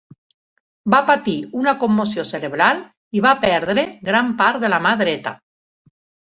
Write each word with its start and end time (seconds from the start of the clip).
Va 0.93 1.01
patir 1.09 1.35
una 1.59 1.73
commoció 1.83 2.25
cerebral 2.29 2.81
i 3.19 3.23
va 3.27 3.35
perdre 3.45 3.85
gran 4.09 4.33
part 4.41 4.65
de 4.65 4.73
la 4.77 4.81
mà 4.87 4.95
dreta. 5.05 5.37